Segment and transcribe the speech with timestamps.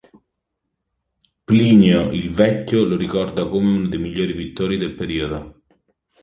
[1.45, 5.61] Plinio il Vecchio lo ricorda come uno dei migliori pittori del periodo.